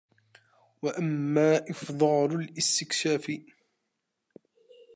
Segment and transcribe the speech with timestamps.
[0.81, 3.31] وَأَمَّا إفْضَالُ الِاسْتِكْفَافِ